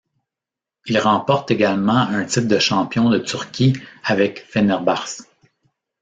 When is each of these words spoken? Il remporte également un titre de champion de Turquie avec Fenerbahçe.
Il 0.87 0.97
remporte 0.97 1.51
également 1.51 1.93
un 1.93 2.25
titre 2.25 2.47
de 2.47 2.57
champion 2.57 3.11
de 3.11 3.19
Turquie 3.19 3.73
avec 4.03 4.43
Fenerbahçe. 4.47 5.19